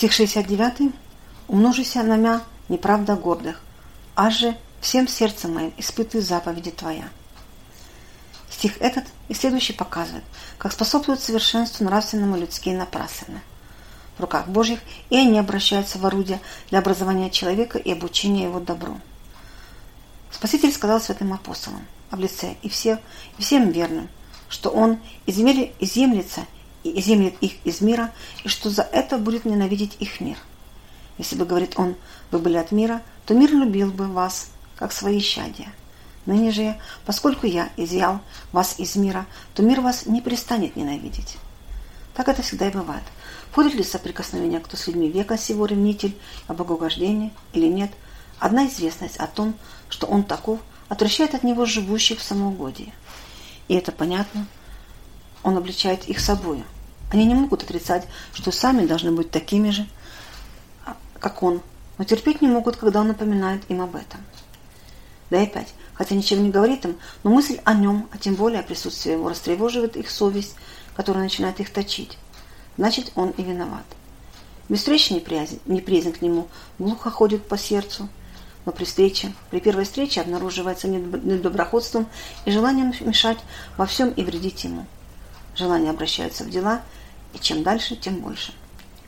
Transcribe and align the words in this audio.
Стих 0.00 0.12
69. 0.12 0.92
«Умножися 1.46 2.02
на 2.02 2.16
мя 2.16 2.40
неправда 2.70 3.16
гордых, 3.16 3.60
аж 4.14 4.38
же 4.38 4.56
всем 4.80 5.06
сердцем 5.06 5.52
моим 5.52 5.74
испытывай 5.76 6.24
заповеди 6.24 6.70
Твоя». 6.70 7.10
Стих 8.50 8.80
этот 8.80 9.04
и 9.28 9.34
следующий 9.34 9.74
показывает, 9.74 10.24
как 10.56 10.72
способствуют 10.72 11.20
совершенству 11.20 11.84
нравственному 11.84 12.38
людские 12.38 12.78
напраслены 12.78 13.42
в 14.16 14.20
руках 14.22 14.48
Божьих, 14.48 14.80
и 15.10 15.18
они 15.18 15.38
обращаются 15.38 15.98
в 15.98 16.06
орудие 16.06 16.40
для 16.70 16.78
образования 16.78 17.28
человека 17.28 17.76
и 17.76 17.92
обучения 17.92 18.44
его 18.44 18.58
добру. 18.58 18.98
Спаситель 20.30 20.72
сказал 20.72 21.02
святым 21.02 21.34
апостолам 21.34 21.86
об 22.10 22.20
лице 22.20 22.56
и, 22.62 22.70
всех, 22.70 23.00
и 23.36 23.42
всем 23.42 23.68
верным, 23.68 24.08
что 24.48 24.70
он 24.70 24.98
изъемлется 25.26 26.46
и 26.84 26.98
изъемлет 27.00 27.34
их 27.40 27.54
из 27.64 27.80
мира, 27.80 28.12
и 28.44 28.48
что 28.48 28.70
за 28.70 28.82
это 28.82 29.18
будет 29.18 29.44
ненавидеть 29.44 29.96
их 30.00 30.20
мир. 30.20 30.36
Если 31.18 31.36
бы, 31.36 31.44
говорит 31.44 31.74
он, 31.76 31.96
вы 32.30 32.38
были 32.38 32.56
от 32.56 32.72
мира, 32.72 33.02
то 33.26 33.34
мир 33.34 33.52
любил 33.52 33.90
бы 33.90 34.06
вас, 34.06 34.50
как 34.76 34.92
свои 34.92 35.20
щадия. 35.20 35.72
Ныне 36.26 36.50
же, 36.50 36.76
поскольку 37.06 37.46
я 37.46 37.70
изъял 37.76 38.20
вас 38.52 38.76
из 38.78 38.96
мира, 38.96 39.26
то 39.54 39.62
мир 39.62 39.80
вас 39.80 40.06
не 40.06 40.20
перестанет 40.20 40.76
ненавидеть. 40.76 41.36
Так 42.14 42.28
это 42.28 42.42
всегда 42.42 42.68
и 42.68 42.72
бывает. 42.72 43.04
Входит 43.50 43.74
ли 43.74 43.82
соприкосновение 43.82 44.60
кто 44.60 44.76
с 44.76 44.86
людьми 44.86 45.10
века 45.10 45.36
сего 45.36 45.66
ревнитель 45.66 46.16
о 46.46 46.54
богоугождении 46.54 47.32
или 47.52 47.66
нет, 47.66 47.90
одна 48.38 48.66
известность 48.66 49.16
о 49.16 49.26
том, 49.26 49.54
что 49.88 50.06
он 50.06 50.24
таков, 50.24 50.60
отвращает 50.88 51.34
от 51.34 51.42
него 51.44 51.66
живущих 51.66 52.18
в 52.18 52.22
самоугодии. 52.22 52.92
И 53.68 53.74
это 53.74 53.92
понятно, 53.92 54.46
он 55.42 55.56
обличает 55.56 56.08
их 56.08 56.20
собою. 56.20 56.64
Они 57.10 57.24
не 57.26 57.34
могут 57.34 57.62
отрицать, 57.62 58.06
что 58.32 58.52
сами 58.52 58.86
должны 58.86 59.12
быть 59.12 59.30
такими 59.30 59.70
же, 59.70 59.86
как 61.18 61.42
он, 61.42 61.60
но 61.98 62.04
терпеть 62.04 62.40
не 62.40 62.48
могут, 62.48 62.76
когда 62.76 63.00
он 63.00 63.08
напоминает 63.08 63.62
им 63.68 63.80
об 63.82 63.96
этом. 63.96 64.20
Да 65.28 65.40
и 65.40 65.44
опять, 65.44 65.74
хотя 65.94 66.14
ничего 66.14 66.40
не 66.40 66.50
говорит 66.50 66.84
им, 66.84 66.96
но 67.22 67.30
мысль 67.30 67.60
о 67.64 67.74
нем, 67.74 68.08
а 68.12 68.18
тем 68.18 68.34
более 68.34 68.60
о 68.60 68.64
присутствии 68.64 69.12
его, 69.12 69.28
растревоживает 69.28 69.96
их 69.96 70.10
совесть, 70.10 70.56
которая 70.94 71.22
начинает 71.22 71.60
их 71.60 71.70
точить 71.70 72.16
значит 72.80 73.12
он 73.14 73.30
и 73.30 73.42
виноват. 73.42 73.84
Бесстречный 74.70 75.18
неприязнь, 75.18 75.60
неприязнь 75.66 76.12
к 76.12 76.22
нему 76.22 76.48
глухо 76.78 77.10
ходит 77.10 77.46
по 77.46 77.58
сердцу, 77.58 78.08
но 78.64 78.72
при 78.72 78.84
встрече, 78.84 79.34
при 79.50 79.60
первой 79.60 79.84
встрече 79.84 80.22
обнаруживается 80.22 80.88
недоброходством 80.88 82.06
и 82.46 82.50
желанием 82.50 82.94
мешать 83.00 83.38
во 83.76 83.84
всем 83.84 84.10
и 84.10 84.24
вредить 84.24 84.64
ему. 84.64 84.86
Желания 85.54 85.90
обращаются 85.90 86.44
в 86.44 86.50
дела, 86.50 86.80
и 87.34 87.38
чем 87.38 87.62
дальше, 87.62 87.96
тем 87.96 88.16
больше. 88.16 88.52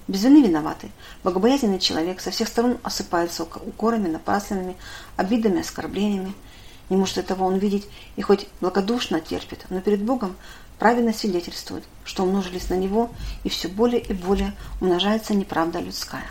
Без 0.08 0.24
вины 0.24 0.42
виноватый, 0.42 0.90
богобоязненный 1.22 1.78
человек 1.78 2.20
со 2.20 2.30
всех 2.30 2.48
сторон 2.48 2.78
осыпается 2.82 3.44
укорами, 3.44 4.08
напасленными, 4.08 4.76
обидами, 5.16 5.60
оскорблениями. 5.60 6.34
Не 6.90 6.96
может 6.96 7.18
этого 7.18 7.44
он 7.44 7.58
видеть 7.58 7.88
и 8.16 8.22
хоть 8.22 8.48
благодушно 8.60 9.20
терпит, 9.20 9.64
но 9.70 9.80
перед 9.80 10.02
Богом 10.02 10.36
правильно 10.78 11.12
свидетельствует, 11.12 11.84
что 12.04 12.24
умножились 12.24 12.68
на 12.68 12.74
него, 12.74 13.10
и 13.44 13.48
все 13.48 13.68
более 13.68 14.00
и 14.00 14.12
более 14.12 14.52
умножается 14.80 15.34
неправда 15.34 15.78
людская. 15.78 16.26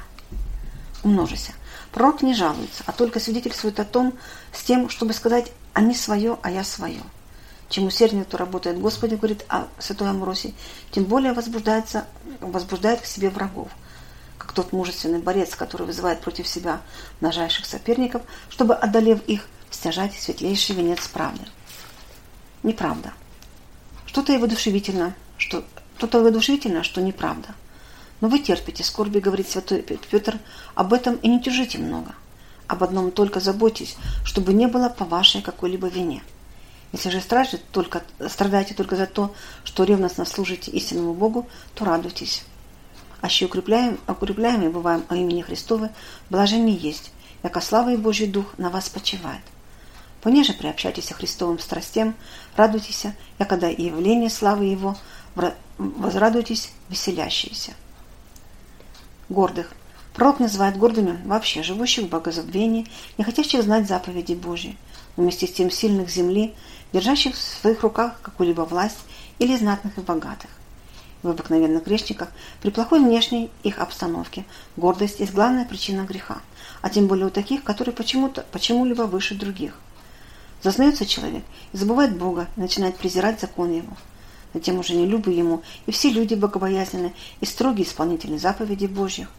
Умножися. 1.03 1.53
Пророк 1.92 2.22
не 2.22 2.33
жалуется, 2.33 2.83
а 2.86 2.92
только 2.92 3.20
свидетельствует 3.20 3.80
о 3.80 3.86
том, 3.86 4.14
с 4.53 4.64
тем, 4.64 4.89
чтобы 4.89 5.14
сказать 5.14 5.52
«они 5.73 5.95
свое, 5.95 6.38
а 6.42 6.52
я 6.52 6.64
свое». 6.64 7.02
Чем 7.72 7.86
усерднее 7.86 8.25
кто 8.25 8.36
работает 8.36 8.77
Господи, 8.81 9.16
говорит 9.16 9.45
о 9.47 9.67
святой 9.80 10.09
Амросе, 10.09 10.53
тем 10.91 11.05
более 11.05 11.31
возбуждается, 11.31 12.05
возбуждает 12.41 13.00
к 13.00 13.05
себе 13.05 13.30
врагов, 13.30 13.69
как 14.38 14.52
тот 14.52 14.73
мужественный 14.73 15.19
борец, 15.19 15.55
который 15.55 15.88
вызывает 15.88 16.19
против 16.19 16.49
себя 16.49 16.81
нажайших 17.22 17.66
соперников, 17.66 18.23
чтобы, 18.49 18.75
одолев 18.75 19.23
их, 19.25 19.47
стяжать 19.69 20.14
светлейший 20.14 20.76
венец 20.76 21.08
правды. 21.08 21.45
Неправда. 22.61 23.14
Что-то 24.05 24.33
и 24.33 24.37
воодушевительно, 24.37 25.15
что 25.37 25.64
что-то 25.98 26.20
воодушевительно, 26.20 26.83
что 26.83 26.99
неправда. 26.99 27.55
Но 28.20 28.27
вы 28.27 28.39
терпите 28.39 28.83
скорби, 28.83 29.20
говорит 29.20 29.48
святой 29.49 29.81
Петр, 29.81 30.39
об 30.76 30.92
этом 30.92 31.15
и 31.15 31.30
не 31.30 31.42
тяжите 31.42 31.77
много. 31.77 32.15
Об 32.67 32.83
одном 32.83 33.11
только 33.11 33.39
заботьтесь, 33.39 33.95
чтобы 34.26 34.52
не 34.52 34.67
было 34.67 34.89
по 34.89 35.05
вашей 35.05 35.42
какой-либо 35.42 35.87
вине. 35.87 36.21
Если 36.92 37.10
же 37.10 37.22
стражите 37.22 37.62
только, 37.72 38.04
страдаете 38.28 38.74
только 38.74 38.96
за 38.96 39.08
то, 39.08 39.34
что 39.64 39.84
ревностно 39.84 40.26
служите 40.26 40.72
истинному 40.72 41.14
Богу, 41.14 41.48
то 41.74 41.86
радуйтесь. 41.86 42.44
А 43.22 43.28
еще 43.28 43.46
укрепляем, 43.46 44.00
укрепляемые 44.08 44.70
бываем 44.70 45.06
о 45.08 45.16
имени 45.16 45.42
Христовы, 45.42 45.90
блажение 46.30 46.76
есть, 46.76 47.12
яко 47.44 47.62
слава 47.62 47.94
и 47.94 47.98
Божий 47.98 48.28
Дух 48.28 48.46
на 48.58 48.70
вас 48.70 48.90
почивает. 48.90 49.42
Понеже 50.22 50.54
приобщайтесь 50.54 51.12
Христовым 51.12 51.60
страстям, 51.60 52.16
радуйтесь, 52.56 53.06
я 53.40 53.46
когда 53.46 53.70
и 53.70 53.84
явление 53.84 54.30
славы 54.30 54.66
Его, 54.66 54.98
возрадуйтесь 55.78 56.72
веселящиеся. 56.90 57.73
Гордых. 59.30 59.72
Пророк 60.14 60.40
называет 60.40 60.78
гордыми 60.78 61.22
вообще 61.26 61.64
живущих 61.64 62.06
в 62.06 62.10
богозабвении, 62.10 62.86
не 63.18 63.23
хотящих 63.23 63.64
знать 63.64 63.88
заповеди 63.88 64.34
Божьи, 64.34 64.78
вместе 65.16 65.48
с 65.48 65.54
тем 65.54 65.72
сильных 65.72 66.10
земли, 66.10 66.54
держащих 66.94 67.36
в 67.36 67.38
своих 67.38 67.82
руках 67.82 68.20
какую-либо 68.22 68.62
власть 68.62 69.00
или 69.40 69.56
знатных 69.56 69.98
и 69.98 70.02
богатых. 70.02 70.50
В 71.24 71.30
обыкновенных 71.30 71.86
грешниках 71.86 72.30
при 72.62 72.72
плохой 72.72 73.00
внешней 73.00 73.52
их 73.64 73.80
обстановке 73.80 74.46
гордость 74.76 75.20
есть 75.20 75.34
главная 75.34 75.66
причина 75.66 76.02
греха, 76.02 76.40
а 76.82 76.90
тем 76.90 77.08
более 77.08 77.28
у 77.28 77.30
таких, 77.30 77.64
которые 77.64 77.94
почему-то 77.94 78.46
почему-либо 78.52 79.04
выше 79.04 79.36
других– 79.36 79.74
Зазнается 80.62 81.06
человек 81.06 81.44
и 81.74 81.78
забывает 81.78 82.16
Бога, 82.18 82.48
и 82.56 82.60
начинает 82.60 82.98
презирать 82.98 83.40
закон 83.40 83.72
Его. 83.72 83.98
Затем 84.54 84.80
уже 84.80 84.94
не 84.94 85.06
любы 85.06 85.32
Ему, 85.32 85.64
и 85.88 85.92
все 85.92 86.10
люди 86.10 86.36
богобоязненны 86.36 87.14
и 87.40 87.46
строгие 87.46 87.86
исполнители 87.86 88.38
заповедей 88.38 88.88
Божьих. 88.88 89.30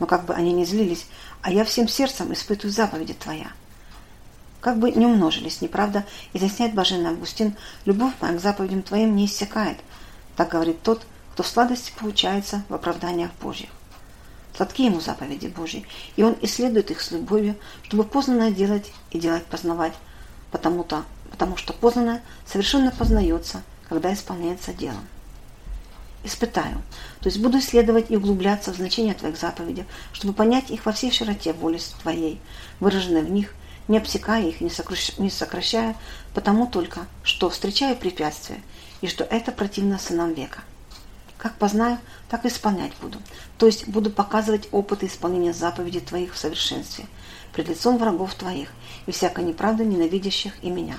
Но 0.00 0.06
как 0.06 0.24
бы 0.26 0.34
они 0.34 0.52
ни 0.52 0.64
злились, 0.64 1.06
а 1.42 1.52
я 1.52 1.64
всем 1.64 1.86
сердцем 1.86 2.32
испытываю 2.32 2.72
заповеди 2.72 3.14
Твоя. 3.14 3.52
Как 4.68 4.78
бы 4.78 4.90
не 4.90 5.06
умножились, 5.06 5.62
неправда, 5.62 6.04
изъясняет 6.34 6.74
Блаженный 6.74 7.08
Августин, 7.08 7.56
любовь 7.86 8.12
моя 8.20 8.36
к 8.36 8.40
заповедям 8.42 8.82
Твоим 8.82 9.16
не 9.16 9.24
иссякает. 9.24 9.78
Так 10.36 10.50
говорит 10.50 10.82
тот, 10.82 11.06
кто 11.32 11.42
в 11.42 11.46
сладости 11.46 11.90
получается 11.98 12.62
в 12.68 12.74
оправданиях 12.74 13.30
Божьих. 13.40 13.70
Сладки 14.54 14.82
ему 14.82 15.00
заповеди 15.00 15.46
Божьи, 15.46 15.86
и 16.16 16.22
он 16.22 16.36
исследует 16.42 16.90
их 16.90 17.00
с 17.00 17.12
любовью, 17.12 17.56
чтобы 17.84 18.04
познанное 18.04 18.50
делать 18.50 18.92
и 19.10 19.18
делать 19.18 19.46
познавать, 19.46 19.94
потому-то, 20.50 21.04
потому 21.30 21.56
что 21.56 21.72
познанное 21.72 22.22
совершенно 22.44 22.90
познается, 22.90 23.62
когда 23.88 24.12
исполняется 24.12 24.74
делом. 24.74 25.08
Испытаю, 26.24 26.82
то 27.20 27.30
есть 27.30 27.40
буду 27.40 27.58
исследовать 27.58 28.10
и 28.10 28.18
углубляться 28.18 28.70
в 28.74 28.76
значение 28.76 29.14
Твоих 29.14 29.38
заповедей, 29.38 29.86
чтобы 30.12 30.34
понять 30.34 30.70
их 30.70 30.84
во 30.84 30.92
всей 30.92 31.10
широте 31.10 31.54
воли 31.54 31.80
Твоей, 32.02 32.38
выраженной 32.80 33.22
в 33.22 33.30
них, 33.30 33.54
не 33.88 33.98
обсекая 33.98 34.44
их, 34.44 34.60
не 34.60 35.30
сокращая, 35.30 35.96
потому 36.34 36.66
только, 36.66 37.06
что 37.22 37.50
встречаю 37.50 37.96
препятствия, 37.96 38.60
и 39.00 39.06
что 39.06 39.24
это 39.24 39.50
противно 39.50 39.98
сынам 39.98 40.34
века. 40.34 40.60
Как 41.38 41.54
познаю, 41.54 41.98
так 42.28 42.44
исполнять 42.44 42.92
буду. 43.00 43.18
То 43.58 43.66
есть 43.66 43.88
буду 43.88 44.10
показывать 44.10 44.68
опыты 44.72 45.06
исполнения 45.06 45.52
заповедей 45.52 46.00
Твоих 46.00 46.34
в 46.34 46.38
совершенстве, 46.38 47.06
пред 47.52 47.68
лицом 47.68 47.96
врагов 47.96 48.34
Твоих 48.34 48.70
и 49.06 49.12
всякой 49.12 49.44
неправды 49.44 49.84
ненавидящих 49.84 50.52
и 50.62 50.70
меня. 50.70 50.96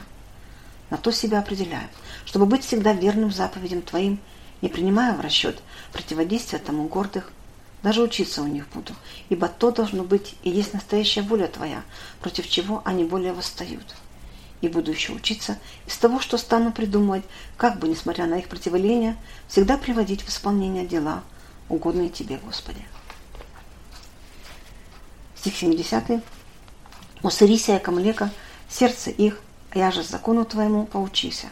На 0.89 0.97
то 0.97 1.11
себя 1.11 1.39
определяю, 1.39 1.87
чтобы 2.25 2.45
быть 2.45 2.65
всегда 2.65 2.93
верным 2.93 3.31
заповедям 3.31 3.81
Твоим, 3.81 4.19
не 4.61 4.69
принимая 4.69 5.13
в 5.13 5.21
расчет 5.21 5.61
противодействия 5.91 6.59
тому 6.59 6.87
гордых, 6.87 7.31
даже 7.83 8.01
учиться 8.01 8.41
у 8.41 8.47
них 8.47 8.67
буду, 8.73 8.93
ибо 9.29 9.47
то 9.47 9.71
должно 9.71 10.03
быть 10.03 10.35
и 10.43 10.49
есть 10.49 10.73
настоящая 10.73 11.21
воля 11.21 11.47
Твоя, 11.47 11.83
против 12.21 12.49
чего 12.49 12.81
они 12.85 13.03
более 13.03 13.33
восстают 13.33 13.95
и 14.61 14.67
буду 14.67 14.91
еще 14.91 15.13
учиться 15.13 15.57
из 15.87 15.97
того, 15.97 16.19
что 16.19 16.37
стану 16.37 16.71
придумывать, 16.71 17.23
как 17.57 17.79
бы, 17.79 17.87
несмотря 17.87 18.25
на 18.25 18.39
их 18.39 18.47
противление, 18.47 19.15
всегда 19.47 19.77
приводить 19.77 20.21
в 20.21 20.29
исполнение 20.29 20.85
дела, 20.85 21.23
угодные 21.69 22.09
Тебе, 22.09 22.37
Господи. 22.43 22.83
Стих 25.35 25.55
70. 25.55 26.23
«Усырися, 27.21 27.73
яко 27.73 27.91
млека, 27.91 28.31
сердце 28.69 29.09
их, 29.09 29.41
а 29.71 29.77
я 29.77 29.91
же 29.91 30.03
закону 30.03 30.45
Твоему 30.45 30.85
поучися». 30.85 31.47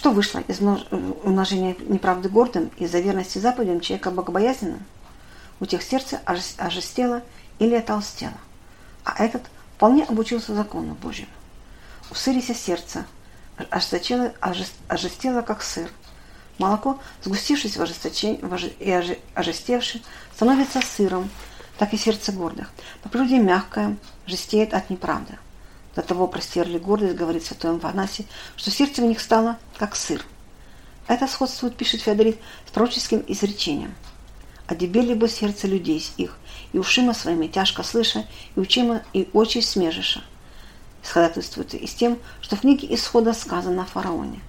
Что 0.00 0.12
вышло 0.12 0.38
из 0.38 0.60
умножения 0.60 1.76
неправды 1.78 2.30
гордым 2.30 2.70
из-за 2.78 3.00
верности 3.00 3.36
заповедям 3.36 3.80
человека 3.80 4.10
богобоязненным? 4.10 4.82
У 5.60 5.66
тех 5.66 5.82
сердце 5.82 6.22
ожестело 6.24 7.20
или 7.58 7.74
отолстело, 7.74 8.32
а 9.04 9.22
этот– 9.22 9.42
вполне 9.76 10.04
обучился 10.04 10.54
закону 10.54 10.94
Божьему. 10.94 11.28
Усырися 12.10 12.54
сердце, 12.54 13.04
ожестело, 13.68 14.32
ожестело, 14.88 15.42
как 15.42 15.60
сыр, 15.60 15.90
Молоко, 16.56 16.98
сгустившись 17.22 17.76
в 17.76 17.82
ожесточении 17.82 18.40
и 18.78 19.18
ожестевшим, 19.34 20.00
становится 20.34 20.80
сыром, 20.80 21.28
так 21.76 21.92
и 21.92 21.98
сердце 21.98 22.32
гордых. 22.32 22.70
По 23.02 23.10
природе 23.10 23.38
мягкое, 23.38 23.98
жестеет 24.24 24.72
от 24.72 24.88
неправды. 24.88 25.36
До 25.94 26.02
того 26.02 26.28
простерли 26.28 26.78
гордость, 26.78 27.16
говорит 27.16 27.44
святой 27.44 27.76
Афанасий, 27.76 28.26
что 28.56 28.70
сердце 28.70 29.02
в 29.02 29.06
них 29.06 29.20
стало 29.20 29.58
как 29.76 29.96
сыр. 29.96 30.24
Это 31.08 31.26
сходствует, 31.26 31.76
пишет 31.76 32.02
Феодорит, 32.02 32.38
с 32.66 32.70
пророческим 32.70 33.24
изречением. 33.26 33.94
«Одебели 34.68 35.14
бы 35.14 35.28
сердце 35.28 35.66
людей 35.66 36.00
с 36.00 36.12
их, 36.16 36.38
и 36.72 36.78
ушима 36.78 37.12
своими 37.12 37.48
тяжко 37.48 37.82
слыша, 37.82 38.24
и 38.54 38.60
учима, 38.60 39.02
и 39.12 39.28
очи 39.32 39.58
смежиша». 39.58 40.22
Сходатайствуется 41.02 41.76
и 41.76 41.88
с 41.88 41.94
тем, 41.94 42.18
что 42.40 42.54
в 42.54 42.60
книге 42.60 42.94
Исхода 42.94 43.32
сказано 43.32 43.82
о 43.82 43.86
фараоне. 43.86 44.40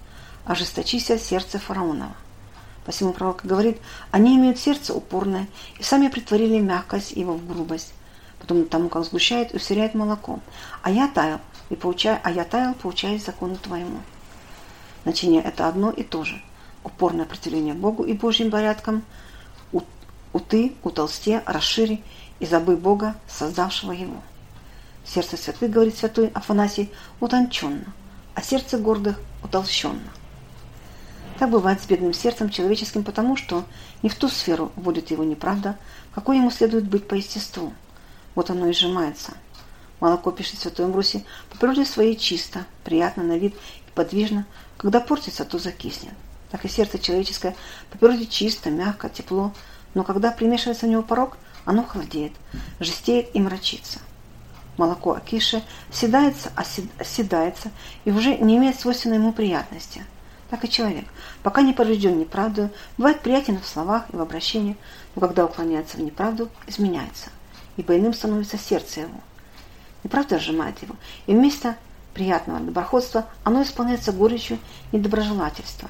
«Ожесточися 0.45 1.17
сердце 1.17 1.57
фараонова». 1.57 2.15
Посему 2.85 3.13
пророк 3.13 3.41
говорит, 3.43 3.77
они 4.11 4.35
имеют 4.35 4.59
сердце 4.59 4.93
упорное, 4.93 5.47
и 5.79 5.83
сами 5.83 6.07
притворили 6.07 6.59
мягкость 6.59 7.11
его 7.11 7.33
в 7.33 7.47
грубость, 7.47 7.93
потом 8.41 8.65
тому, 8.65 8.89
как 8.89 9.05
сгущает 9.05 9.53
и 9.53 9.57
усеряет 9.57 9.93
молоко. 9.93 10.39
А 10.81 10.91
я 10.91 11.07
таял, 11.07 11.39
и 11.69 11.75
поучаю, 11.75 12.19
а 12.23 12.31
я 12.31 12.43
таял, 12.43 12.73
поучаясь 12.73 13.25
закону 13.25 13.55
твоему. 13.55 13.99
Значение 15.03 15.41
это 15.41 15.67
одно 15.67 15.91
и 15.91 16.03
то 16.03 16.23
же. 16.23 16.41
Упорное 16.83 17.25
противление 17.25 17.73
Богу 17.73 18.03
и 18.03 18.13
Божьим 18.13 18.51
порядкам, 18.51 19.03
у, 19.71 19.81
у 20.33 20.39
ты, 20.39 20.73
утолсте, 20.83 21.43
расшири 21.45 22.03
и 22.39 22.45
забы 22.45 22.75
Бога, 22.75 23.15
создавшего 23.27 23.91
его. 23.91 24.21
Сердце 25.05 25.37
святых, 25.37 25.69
говорит 25.71 25.97
святой 25.97 26.27
Афанасий, 26.29 26.91
утонченно, 27.19 27.93
а 28.33 28.41
сердце 28.41 28.77
гордых 28.77 29.19
утолщенно. 29.43 30.11
Так 31.39 31.49
бывает 31.49 31.81
с 31.81 31.85
бедным 31.85 32.13
сердцем 32.13 32.49
человеческим 32.49 33.03
потому, 33.03 33.35
что 33.35 33.63
не 34.03 34.09
в 34.09 34.15
ту 34.15 34.27
сферу 34.27 34.71
вводит 34.75 35.09
его 35.09 35.23
неправда, 35.23 35.77
какой 36.13 36.37
ему 36.37 36.51
следует 36.51 36.87
быть 36.87 37.07
по 37.07 37.15
естеству. 37.15 37.73
Вот 38.35 38.49
оно 38.49 38.67
и 38.67 38.73
сжимается. 38.73 39.33
Молоко, 39.99 40.31
пишет 40.31 40.59
святой 40.59 40.85
Амбросий, 40.85 41.25
по 41.49 41.57
природе 41.57 41.85
своей 41.85 42.15
чисто, 42.15 42.65
приятно 42.83 43.23
на 43.23 43.37
вид 43.37 43.55
и 43.55 43.91
подвижно, 43.93 44.45
когда 44.77 44.99
портится, 44.99 45.45
то 45.45 45.59
закиснет. 45.59 46.13
Так 46.49 46.65
и 46.65 46.69
сердце 46.69 46.97
человеческое. 46.97 47.55
По 47.91 47.97
природе 47.97 48.25
чисто, 48.25 48.69
мягко, 48.69 49.09
тепло, 49.09 49.53
но 49.93 50.03
когда 50.03 50.31
примешивается 50.31 50.85
в 50.85 50.89
него 50.89 51.03
порог, 51.03 51.37
оно 51.65 51.83
холодеет, 51.83 52.33
жестеет 52.79 53.35
и 53.35 53.39
мрачится. 53.39 53.99
Молоко 54.77 55.13
Акиши 55.13 55.61
седается, 55.91 56.51
оседается 56.97 57.71
и 58.05 58.11
уже 58.11 58.37
не 58.37 58.57
имеет 58.57 58.79
свойственной 58.79 59.17
ему 59.17 59.33
приятности– 59.33 60.03
так 60.51 60.65
и 60.65 60.69
человек, 60.69 61.05
пока 61.43 61.61
не 61.61 61.71
поврежден 61.71 62.19
неправду, 62.19 62.69
бывает 62.97 63.21
приятен 63.21 63.57
в 63.57 63.65
словах 63.65 64.03
и 64.11 64.17
в 64.17 64.21
обращении, 64.21 64.75
но 65.15 65.21
когда 65.21 65.45
уклоняется 65.45 65.95
в 65.95 66.01
неправду, 66.01 66.49
изменяется, 66.67 67.29
ибо 67.77 67.97
иным 67.97 68.13
становится 68.13 68.57
сердце 68.57 69.01
его. 69.01 69.21
Неправда 70.03 70.39
сжимает 70.39 70.81
его, 70.81 70.95
и 71.27 71.33
вместо 71.33 71.77
приятного 72.13 72.59
доброходства 72.59 73.27
оно 73.43 73.63
исполняется 73.63 74.11
горечью 74.11 74.59
недоброжелательства. 74.91 75.89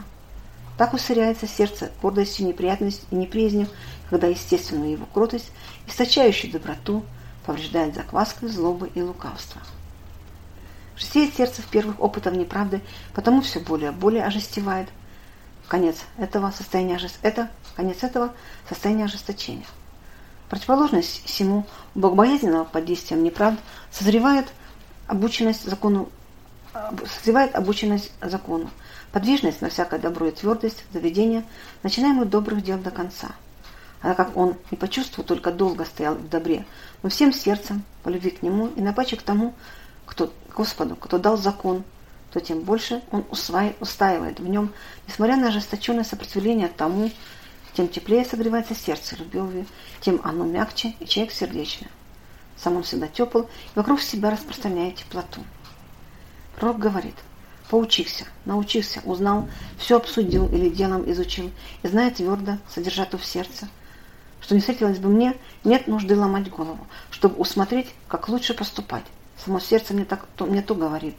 Так 0.77 0.93
усыряется 0.93 1.47
сердце 1.47 1.91
гордостью, 2.01 2.47
неприятностью 2.47 3.05
и 3.11 3.15
неприязнью, 3.15 3.67
когда 4.09 4.27
естественную 4.27 4.91
его 4.91 5.05
кротость, 5.13 5.51
источающую 5.87 6.51
доброту, 6.51 7.03
повреждает 7.45 7.95
закваской 7.95 8.49
злобы 8.49 8.89
и 8.93 9.01
лукавства. 9.01 9.61
Жестеет 10.97 11.35
сердце 11.35 11.61
в 11.61 11.67
первых 11.67 11.99
опытах 11.99 12.33
неправды, 12.33 12.81
потому 13.13 13.41
все 13.41 13.59
более 13.59 13.91
и 13.91 13.93
более 13.93 14.23
ожестевает. 14.23 14.89
Конец 15.67 15.97
этого 16.17 16.51
состояния 16.51 16.99
это 17.21 17.49
конец 17.75 18.03
этого 18.03 18.33
состояния 18.67 19.05
ожесточения. 19.05 19.65
Противоположность 20.51 21.23
всему 21.23 21.65
богобоязненного 21.95 22.65
под 22.65 22.83
действием 22.83 23.23
неправд 23.23 23.57
созревает 23.89 24.47
обученность 25.07 25.63
закону, 25.63 26.09
созревает 27.05 27.55
обученность 27.55 28.11
закону, 28.21 28.69
подвижность 29.13 29.61
на 29.61 29.69
всякое 29.69 29.97
добро 29.97 30.27
и 30.27 30.31
твердость, 30.31 30.83
заведение, 30.91 31.45
начинаемых 31.83 32.29
добрых 32.29 32.61
дел 32.65 32.77
до 32.77 32.91
конца. 32.91 33.29
А 34.01 34.13
как 34.13 34.35
он 34.35 34.57
не 34.71 34.77
почувствовал, 34.77 35.25
только 35.25 35.53
долго 35.53 35.85
стоял 35.85 36.15
в 36.15 36.27
добре, 36.27 36.65
но 37.01 37.07
всем 37.07 37.31
сердцем, 37.31 37.83
по 38.03 38.09
любви 38.09 38.31
к 38.31 38.41
нему 38.41 38.67
и 38.75 38.81
напаче 38.81 39.15
к 39.15 39.21
тому, 39.21 39.53
кто, 40.05 40.33
Господу, 40.53 40.97
кто 40.97 41.17
дал 41.17 41.37
закон, 41.37 41.85
то 42.33 42.41
тем 42.41 42.59
больше 42.59 43.01
он 43.11 43.23
устаивает 43.29 44.41
в 44.41 44.47
нем, 44.49 44.73
несмотря 45.07 45.37
на 45.37 45.47
ожесточенное 45.47 46.03
сопротивление 46.03 46.67
тому, 46.67 47.09
тем 47.73 47.87
теплее 47.87 48.25
согревается 48.25 48.75
сердце 48.75 49.15
любовью, 49.15 49.65
тем 50.01 50.21
оно 50.23 50.45
мягче 50.45 50.95
и 50.99 51.05
человек 51.05 51.33
сердечный. 51.33 51.87
Сам 52.57 52.77
он 52.77 52.83
всегда 52.83 53.07
тепл 53.07 53.41
и 53.41 53.45
вокруг 53.75 54.01
себя 54.01 54.29
распространяет 54.29 54.95
теплоту. 54.95 55.41
Пророк 56.55 56.79
говорит, 56.79 57.15
поучился, 57.69 58.25
научился, 58.45 59.01
узнал, 59.05 59.47
все 59.77 59.97
обсудил 59.97 60.47
или 60.47 60.69
делом 60.69 61.09
изучил, 61.11 61.51
и 61.81 61.87
знает 61.87 62.15
твердо, 62.15 62.57
содержату 62.69 63.17
в 63.17 63.25
сердце, 63.25 63.67
что 64.41 64.53
не 64.53 64.61
встретилось 64.61 64.99
бы 64.99 65.09
мне, 65.09 65.35
нет 65.63 65.87
нужды 65.87 66.15
ломать 66.15 66.49
голову, 66.49 66.85
чтобы 67.09 67.35
усмотреть, 67.35 67.93
как 68.07 68.29
лучше 68.29 68.53
поступать, 68.53 69.05
Само 69.43 69.59
сердце 69.59 69.93
мне, 69.95 70.05
так, 70.05 70.27
то, 70.35 70.45
мне 70.45 70.61
то 70.61 70.75
говорит. 70.75 71.15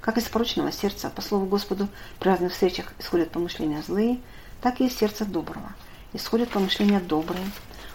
Как 0.00 0.18
из 0.18 0.24
порочного 0.24 0.72
сердца, 0.72 1.08
по 1.08 1.22
слову 1.22 1.46
Господу, 1.46 1.88
при 2.18 2.28
разных 2.28 2.52
встречах 2.52 2.92
исходят 2.98 3.30
помышления 3.30 3.80
злые, 3.82 4.20
так 4.64 4.80
и 4.80 4.86
из 4.86 4.96
сердца 4.96 5.26
доброго 5.26 5.74
исходят 6.14 6.48
помышления 6.48 6.98
добрые, 6.98 7.44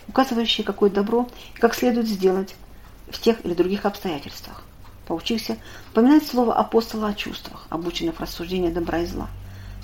указывающие, 0.07 0.63
какое 0.63 0.91
добро 0.91 1.27
и 1.55 1.57
как 1.57 1.73
следует 1.73 2.07
сделать 2.07 2.55
в 3.09 3.19
тех 3.19 3.43
или 3.43 3.55
других 3.55 3.85
обстоятельствах. 3.85 4.61
Поучился 5.07 5.57
упоминать 5.89 6.27
слово 6.27 6.53
апостола 6.53 7.07
о 7.07 7.13
чувствах, 7.15 7.65
обученных 7.71 8.19
рассуждения 8.19 8.69
добра 8.69 8.99
и 8.99 9.07
зла. 9.07 9.29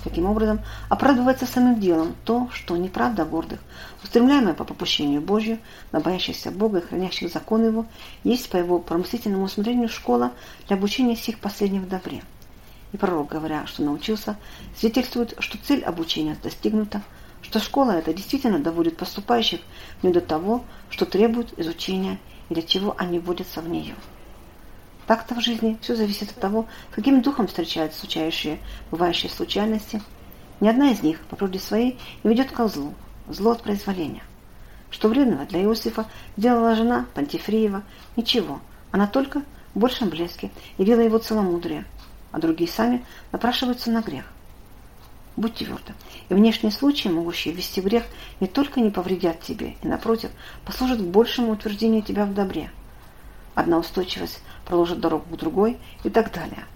Таким 0.04 0.26
образом, 0.26 0.60
оправдывается 0.88 1.44
самым 1.44 1.80
делом 1.80 2.14
то, 2.24 2.48
что 2.52 2.76
неправда 2.76 3.24
гордых, 3.24 3.58
устремляемая 4.04 4.54
по 4.54 4.62
попущению 4.62 5.20
Божью, 5.20 5.58
на 5.90 5.98
боящихся 5.98 6.52
Бога 6.52 6.78
и 6.78 6.82
хранящих 6.82 7.32
закон 7.32 7.66
Его, 7.66 7.86
есть 8.22 8.48
по 8.48 8.58
Его 8.58 8.78
промыслительному 8.78 9.42
усмотрению 9.42 9.88
школа 9.88 10.30
для 10.68 10.76
обучения 10.76 11.16
всех 11.16 11.40
последних 11.40 11.82
в 11.82 11.88
добре. 11.88 12.22
И 12.92 12.96
пророк, 12.96 13.28
говоря, 13.28 13.66
что 13.66 13.82
научился, 13.82 14.36
свидетельствует, 14.76 15.34
что 15.38 15.58
цель 15.58 15.82
обучения 15.84 16.36
достигнута, 16.42 17.02
что 17.42 17.60
школа 17.60 17.92
эта 17.92 18.12
действительно 18.12 18.58
доводит 18.58 18.96
поступающих 18.96 19.60
не 20.02 20.10
до 20.10 20.20
того, 20.20 20.64
что 20.90 21.06
требует 21.06 21.58
изучения 21.58 22.18
и 22.48 22.54
для 22.54 22.62
чего 22.62 22.94
они 22.98 23.18
вводятся 23.18 23.60
в 23.60 23.68
нее. 23.68 23.94
Так-то 25.06 25.36
в 25.36 25.40
жизни 25.40 25.78
все 25.80 25.94
зависит 25.94 26.30
от 26.30 26.40
того, 26.40 26.66
каким 26.90 27.22
духом 27.22 27.46
встречаются 27.46 28.00
случающие, 28.00 28.58
бывающие 28.90 29.30
случайности. 29.30 30.02
Ни 30.60 30.68
одна 30.68 30.90
из 30.90 31.02
них 31.02 31.20
по 31.26 31.36
природе 31.36 31.60
своей 31.60 31.98
не 32.24 32.30
ведет 32.30 32.50
к 32.50 32.68
злу, 32.68 32.94
зло 33.28 33.52
от 33.52 33.62
произволения. 33.62 34.22
Что 34.90 35.08
вредного 35.08 35.44
для 35.44 35.62
Иосифа 35.62 36.06
делала 36.36 36.74
жена 36.74 37.06
Пантифриева, 37.14 37.82
ничего, 38.16 38.60
она 38.90 39.06
только 39.06 39.42
в 39.74 39.78
большем 39.78 40.08
блеске 40.08 40.50
явила 40.78 41.00
его 41.00 41.18
целомудрие, 41.18 41.84
а 42.36 42.38
другие 42.38 42.70
сами 42.70 43.02
напрашиваются 43.32 43.90
на 43.90 44.02
грех. 44.02 44.26
Будь 45.36 45.54
твердо, 45.54 45.94
и 46.28 46.34
внешние 46.34 46.70
случаи, 46.70 47.08
могущие 47.08 47.54
ввести 47.54 47.80
грех, 47.80 48.04
не 48.40 48.46
только 48.46 48.80
не 48.80 48.90
повредят 48.90 49.40
тебе, 49.40 49.76
и, 49.82 49.88
напротив, 49.88 50.30
послужат 50.66 50.98
к 50.98 51.04
большему 51.04 51.52
утверждению 51.52 52.02
тебя 52.02 52.26
в 52.26 52.34
добре. 52.34 52.70
Одна 53.54 53.78
устойчивость 53.78 54.42
проложит 54.66 55.00
дорогу 55.00 55.24
к 55.34 55.38
другой 55.38 55.78
и 56.04 56.10
так 56.10 56.30
далее. 56.30 56.66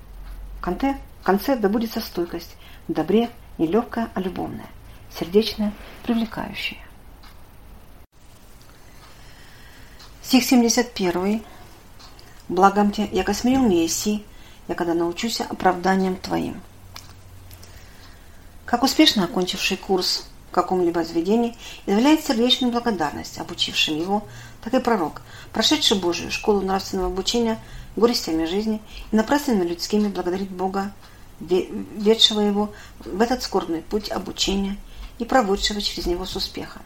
В 0.56 0.62
конце, 0.62 0.96
в 1.20 1.24
конце 1.24 1.56
добудется 1.56 2.00
стойкость, 2.00 2.56
в 2.88 2.94
добре 2.94 3.28
не 3.58 3.66
легкая, 3.66 4.08
а 4.14 4.20
любовная, 4.22 4.70
сердечная, 5.18 5.74
привлекающая. 6.04 6.78
Стих 10.22 10.42
71. 10.42 11.42
Благом 12.48 12.92
тебе, 12.92 13.08
яко 13.12 13.34
смирил 13.34 13.68
Мессии, 13.68 14.24
я 14.70 14.76
когда 14.76 14.94
научуся 14.94 15.44
оправданием 15.44 16.14
твоим. 16.14 16.62
Как 18.64 18.84
успешно 18.84 19.24
окончивший 19.24 19.76
курс 19.76 20.26
в 20.50 20.54
каком-либо 20.54 21.02
заведении 21.02 21.56
изъявляет 21.86 22.24
сердечную 22.24 22.72
благодарность 22.72 23.38
обучившим 23.38 23.98
его, 23.98 24.26
так 24.62 24.72
и 24.74 24.78
пророк, 24.78 25.22
прошедший 25.52 25.98
Божию 25.98 26.30
школу 26.30 26.60
нравственного 26.60 27.08
обучения– 27.08 27.58
горестями 27.96 28.44
жизни 28.44 28.80
и 29.10 29.16
напрасно 29.16 29.60
людскими 29.62 30.06
благодарит 30.06 30.50
Бога, 30.50 30.92
ведшего 31.40 32.40
его 32.40 32.72
в 33.00 33.20
этот 33.20 33.42
скорбный 33.42 33.82
путь 33.82 34.10
обучения 34.10 34.76
и 35.18 35.24
проводившего 35.24 35.80
через 35.80 36.06
него 36.06 36.26
с 36.26 36.36
успехом. 36.36 36.82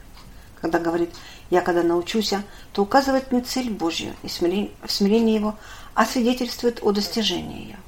Когда 0.62 0.78
говорит 0.78 1.10
«я 1.50 1.60
когда 1.60 1.82
научуся», 1.82 2.42
то 2.72 2.82
указывает 2.82 3.30
не 3.30 3.42
цель 3.42 3.68
Божью 3.68 4.14
и 4.22 4.28
в 4.28 4.90
смирении 4.90 5.34
его, 5.34 5.56
а 5.94 6.06
свидетельствует 6.06 6.82
о 6.82 6.92
достижении 6.92 7.62
ее. 7.62 7.78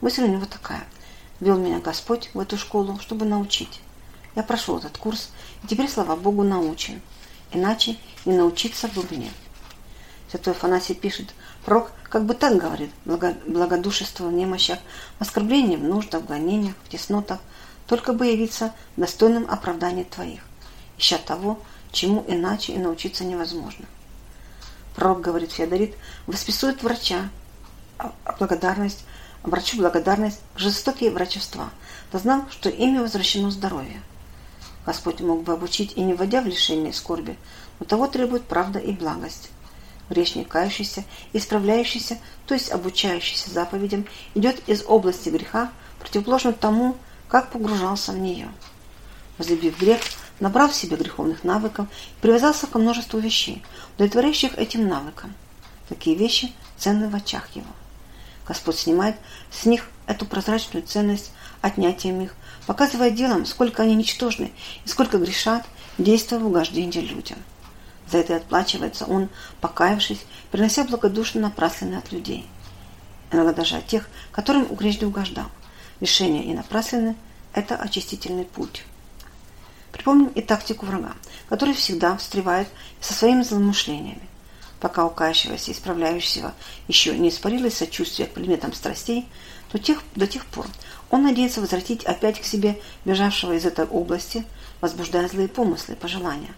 Мысль 0.00 0.24
у 0.24 0.28
него 0.28 0.46
такая. 0.46 0.84
Вел 1.40 1.58
меня 1.58 1.80
Господь 1.80 2.30
в 2.34 2.40
эту 2.40 2.56
школу, 2.56 2.98
чтобы 3.00 3.26
научить. 3.26 3.80
Я 4.34 4.42
прошел 4.42 4.78
этот 4.78 4.96
курс, 4.96 5.30
и 5.62 5.66
теперь, 5.66 5.88
слава 5.88 6.16
Богу, 6.16 6.42
научен. 6.42 7.00
Иначе 7.52 7.96
не 8.24 8.34
научиться 8.34 8.88
бы 8.88 9.04
мне. 9.10 9.30
Святой 10.30 10.54
Афанасий 10.54 10.94
пишет, 10.94 11.34
пророк 11.64 11.92
как 12.04 12.24
бы 12.24 12.34
так 12.34 12.56
говорит, 12.56 12.90
благодушество 13.04 14.28
в 14.28 14.32
немощах, 14.32 14.78
оскорбление 15.18 15.78
в 15.78 15.82
нуждах, 15.82 16.22
в 16.22 16.26
гонениях, 16.26 16.74
в 16.84 16.88
теснотах, 16.88 17.40
только 17.86 18.12
бы 18.12 18.26
явиться 18.26 18.72
достойным 18.96 19.46
оправдания 19.50 20.04
твоих, 20.04 20.40
ища 20.96 21.18
того, 21.18 21.58
чему 21.90 22.24
иначе 22.28 22.72
и 22.72 22.78
научиться 22.78 23.24
невозможно. 23.24 23.84
Пророк, 24.94 25.20
говорит 25.20 25.52
Феодорит, 25.52 25.94
восписует 26.26 26.82
врача, 26.82 27.30
а, 27.98 28.12
а 28.24 28.32
благодарность, 28.32 29.04
врачу 29.42 29.78
благодарность, 29.78 30.40
жестокие 30.56 31.10
врачества, 31.10 31.70
да 32.12 32.18
знал, 32.18 32.44
что 32.50 32.68
ими 32.68 32.98
возвращено 32.98 33.50
здоровье. 33.50 34.02
Господь 34.84 35.20
мог 35.20 35.44
бы 35.44 35.52
обучить 35.52 35.92
и 35.96 36.02
не 36.02 36.14
вводя 36.14 36.42
в 36.42 36.46
лишение 36.46 36.92
скорби, 36.92 37.38
но 37.78 37.86
того 37.86 38.06
требует 38.06 38.42
правда 38.44 38.78
и 38.78 38.92
благость. 38.92 39.50
Грешник, 40.10 40.48
кающийся, 40.48 41.04
исправляющийся, 41.32 42.18
то 42.46 42.54
есть 42.54 42.70
обучающийся 42.70 43.50
заповедям, 43.50 44.06
идет 44.34 44.68
из 44.68 44.84
области 44.86 45.28
греха, 45.28 45.70
противоположно 46.00 46.52
тому, 46.52 46.96
как 47.28 47.50
погружался 47.50 48.12
в 48.12 48.18
нее. 48.18 48.48
Возлюбив 49.38 49.78
грех, 49.78 50.00
набрав 50.42 50.72
в 50.72 50.74
себе 50.74 50.96
греховных 50.96 51.44
навыков, 51.44 51.86
привязался 52.20 52.66
ко 52.66 52.80
множеству 52.80 53.20
вещей, 53.20 53.62
удовлетворяющих 53.94 54.58
этим 54.58 54.88
навыкам. 54.88 55.34
Такие 55.88 56.16
вещи 56.16 56.52
ценны 56.76 57.08
в 57.08 57.14
очах 57.14 57.48
его. 57.54 57.68
Господь 58.46 58.76
снимает 58.76 59.14
с 59.52 59.66
них 59.66 59.88
эту 60.08 60.26
прозрачную 60.26 60.84
ценность 60.84 61.30
отнятием 61.60 62.20
их, 62.22 62.34
показывая 62.66 63.10
делом, 63.10 63.46
сколько 63.46 63.84
они 63.84 63.94
ничтожны 63.94 64.50
и 64.84 64.88
сколько 64.88 65.18
грешат, 65.18 65.64
действуя 65.96 66.40
в 66.40 66.46
угождение 66.46 67.02
людям. 67.02 67.38
За 68.10 68.18
это 68.18 68.34
отплачивается 68.34 69.06
он, 69.06 69.28
покаявшись, 69.60 70.24
принося 70.50 70.82
благодушно 70.82 71.40
напрасленные 71.40 71.98
от 71.98 72.10
людей. 72.10 72.48
Иногда 73.30 73.52
даже 73.52 73.76
от 73.76 73.86
тех, 73.86 74.08
которым 74.32 74.66
угрежде 74.68 75.06
угождал. 75.06 75.46
Лишение 76.00 76.42
и 76.42 76.52
напраслены– 76.52 77.14
это 77.54 77.76
очистительный 77.76 78.44
путь. 78.44 78.82
Припомним 80.02 80.32
и 80.34 80.42
тактику 80.42 80.84
врага, 80.84 81.12
который 81.48 81.74
всегда 81.74 82.16
встревает 82.16 82.66
со 83.00 83.14
своими 83.14 83.44
злоумышлениями. 83.44 84.28
Пока 84.80 85.04
у 85.04 85.10
кающегося 85.10 85.70
и 85.70 85.74
исправляющегося 85.74 86.54
еще 86.88 87.16
не 87.16 87.28
испарилось 87.28 87.76
сочувствие 87.76 88.26
к 88.26 88.32
предметам 88.32 88.72
страстей, 88.72 89.28
то 89.70 89.78
тех, 89.78 90.02
до 90.16 90.26
тех 90.26 90.44
пор 90.46 90.66
он 91.08 91.22
надеется 91.22 91.60
возвратить 91.60 92.04
опять 92.04 92.40
к 92.40 92.44
себе 92.44 92.80
бежавшего 93.04 93.52
из 93.52 93.64
этой 93.64 93.84
области, 93.84 94.44
возбуждая 94.80 95.28
злые 95.28 95.46
помыслы 95.46 95.94
и 95.94 95.96
пожелания. 95.96 96.52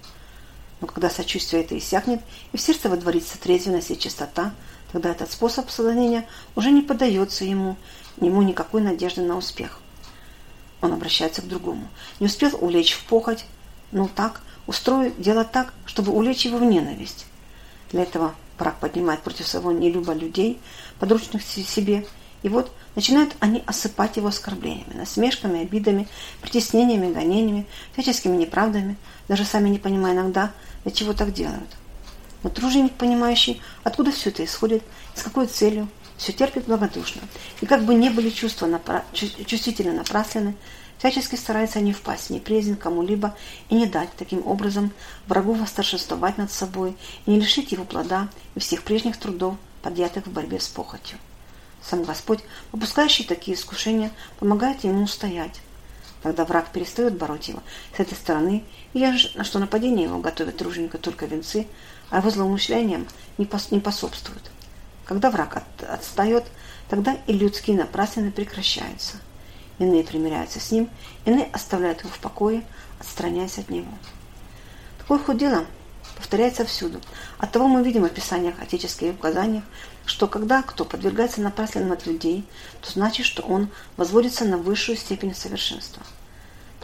Но 0.81 0.87
когда 0.87 1.11
сочувствие 1.11 1.65
это 1.65 1.77
иссякнет, 1.77 2.23
и 2.53 2.57
в 2.57 2.63
сердце 2.63 2.89
водворится 2.89 3.39
трезвенность 3.39 3.91
и 3.91 3.99
чистота, 3.99 4.55
тогда 4.91 5.11
этот 5.11 5.31
способ 5.31 5.69
сознания 5.69 6.27
уже 6.57 6.71
не 6.71 6.81
поддается 6.81 7.45
ему, 7.45 7.77
ему 8.19 8.41
никакой 8.41 8.81
надежды 8.81 9.21
на 9.21 9.37
успех. 9.37 9.83
Он 10.85 10.93
обращается 10.93 11.41
к 11.41 11.49
другому. 11.49 11.89
Не 12.21 12.27
успел 12.27 12.51
улечь 12.61 12.93
в 12.93 13.05
похоть, 13.05 13.47
ну 13.91 14.07
так, 14.07 14.43
устроит 14.67 15.19
дело 15.19 15.43
так, 15.43 15.73
чтобы 15.87 16.13
улечь 16.13 16.45
его 16.45 16.59
в 16.59 16.63
ненависть. 16.63 17.25
Для 17.91 18.03
этого 18.03 18.35
враг 18.59 18.79
поднимает 18.81 19.23
против 19.23 19.49
своего 19.49 19.73
нелюба 19.73 20.13
людей, 20.13 20.61
подручных 20.99 21.43
себе, 21.43 22.07
и 22.43 22.51
вот 22.51 22.71
начинают 22.97 23.35
они 23.41 23.63
осыпать 23.65 24.19
его 24.19 24.29
оскорблениями, 24.29 24.93
насмешками, 24.93 25.63
обидами, 25.63 26.07
притеснениями, 26.43 27.15
гонениями, 27.15 27.67
всяческими 27.95 28.37
неправдами, 28.37 28.99
даже 29.27 29.47
сами 29.47 29.71
не 29.71 29.79
понимая 29.79 30.13
иногда, 30.13 30.53
для 30.83 30.93
чего 30.93 31.15
так 31.15 31.33
делают. 31.33 31.71
Но 32.43 32.51
труженик, 32.51 32.93
понимающий, 32.93 33.63
откуда 33.85 34.13
все 34.13 34.29
это 34.29 34.45
исходит, 34.45 34.83
с 35.15 35.23
какой 35.23 35.47
целью, 35.47 35.89
все 36.17 36.33
терпит 36.33 36.67
благодушно. 36.67 37.23
И 37.61 37.67
как 37.67 37.85
бы 37.85 37.95
не 37.95 38.11
были 38.11 38.31
чувства 38.31 38.67
напра... 38.67 39.05
чувствительно 39.13 39.93
напраслены, 39.93 40.55
всячески 40.99 41.37
старается 41.37 41.81
не 41.81 41.93
впасть 41.93 42.29
в 42.29 42.31
неприязнь 42.31 42.77
кому-либо 42.77 43.37
и 43.69 43.75
не 43.75 43.87
дать 43.87 44.11
таким 44.17 44.47
образом 44.47 44.93
врагу 45.27 45.53
восторжествовать 45.55 46.39
над 46.39 46.51
собой 46.51 46.97
и 47.27 47.31
не 47.31 47.41
лишить 47.41 47.73
его 47.73 47.85
плода 47.85 48.29
и 48.55 48.61
всех 48.61 48.83
прежних 48.83 49.19
трудов, 49.19 49.57
подъятых 49.83 50.27
в 50.27 50.33
борьбе 50.33 50.61
с 50.61 50.69
похотью. 50.69 51.19
Сам 51.83 52.05
Господь, 52.05 52.41
попускающий 52.71 53.25
такие 53.25 53.57
искушения, 53.57 54.11
помогает 54.39 54.85
ему 54.85 55.03
устоять. 55.03 55.61
Тогда 56.23 56.47
враг 56.47 56.71
перестает 56.73 57.19
бороть 57.19 57.49
его 57.49 57.63
с 57.95 58.01
этой 58.01 58.15
стороны, 58.15 58.65
и 58.95 59.01
я 59.01 59.15
на 59.35 59.45
что 59.45 59.59
нападение 59.59 60.05
его 60.05 60.19
готовит 60.21 60.57
труженика 60.57 60.97
только 60.97 61.27
венцы, 61.27 61.67
а 62.09 62.19
его 62.19 62.31
злоумышлениям 62.31 63.07
не, 63.37 63.45
пос, 63.45 63.71
не 63.71 63.81
пособствуют. 63.81 64.51
Когда 65.05 65.31
враг 65.31 65.57
от, 65.57 65.89
отстает, 65.89 66.45
тогда 66.89 67.17
и 67.27 67.33
людские 67.33 67.77
напраслины 67.77 68.31
прекращаются. 68.31 69.17
Иные 69.79 70.05
примиряются 70.05 70.61
с 70.61 70.71
ним, 70.71 70.89
иные 71.25 71.49
оставляют 71.53 72.01
его 72.01 72.11
в 72.11 72.19
покое, 72.19 72.65
отстраняясь 73.01 73.59
от 73.59 73.71
него. 73.71 73.93
Такое 74.99 75.19
ход 75.19 75.37
дела 75.37 75.65
повторяется 76.17 76.65
всюду. 76.65 77.01
Оттого 77.39 77.67
мы 77.67 77.83
видим 77.83 78.03
в 78.03 78.07
описаниях 78.07 78.61
отеческих 78.61 79.15
указаниях, 79.15 79.65
что 80.07 80.27
когда 80.29 80.63
кто 80.63 80.85
подвергается 80.85 81.41
напраслинам 81.41 81.93
от 81.93 82.07
людей, 82.07 82.47
то 82.81 82.91
значит, 82.91 83.27
что 83.27 83.43
он 83.43 83.69
возводится 83.97 84.45
на 84.45 84.57
высшую 84.57 84.97
степень 84.97 85.35
совершенства. 85.35 86.03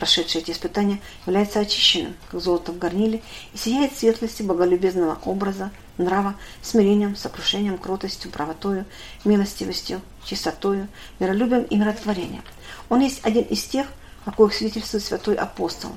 Прошедший 0.01 0.41
эти 0.41 0.53
испытания 0.53 0.99
является 1.27 1.61
очищенным, 1.61 2.15
как 2.31 2.41
золото 2.41 2.73
в 2.73 2.79
горниле, 2.79 3.21
и 3.53 3.59
сияет 3.59 3.95
светлости 3.99 4.43
боголюбезного 4.43 5.19
образа, 5.27 5.71
нрава, 5.99 6.37
смирением, 6.63 7.17
сокрушением, 7.17 7.77
кротостью, 7.77 8.31
правотою, 8.31 8.87
милостивостью, 9.27 10.01
чистотою, 10.25 10.89
миролюбием 11.19 11.65
и 11.65 11.77
миротворением. 11.77 12.43
Он 12.89 13.01
есть 13.01 13.21
один 13.25 13.43
из 13.43 13.63
тех, 13.65 13.89
о 14.25 14.31
коих 14.31 14.55
свидетельствует 14.55 15.05
святой 15.05 15.35
апостол, 15.35 15.91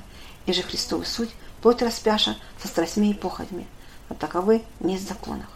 и 0.44 0.52
же 0.52 0.60
Христовый 0.60 1.06
суть, 1.06 1.30
плоть 1.62 1.80
распяша 1.80 2.36
со 2.60 2.68
страстьми 2.68 3.12
и 3.12 3.14
похотьми, 3.14 3.66
а 4.10 4.14
таковы 4.14 4.64
не 4.80 4.98
в 4.98 5.00
законах. 5.00 5.48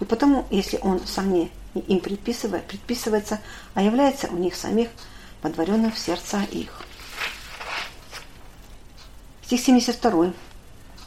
И 0.00 0.04
потому, 0.04 0.46
если 0.50 0.80
он 0.82 1.00
сам 1.06 1.32
не 1.32 1.52
им 1.74 2.00
предписывает, 2.00 2.66
предписывается, 2.66 3.40
а 3.74 3.82
является 3.82 4.26
у 4.26 4.36
них 4.36 4.56
самих, 4.56 4.88
подворенным 5.42 5.92
в 5.92 5.98
сердца 5.98 6.42
их. 6.50 6.82
Стих 9.48 9.62
72. 9.62 10.34